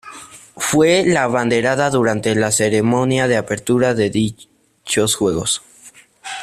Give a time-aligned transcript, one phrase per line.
[0.57, 5.61] Fue la abanderada durante la ceremonia de apertura de dichos Juegos.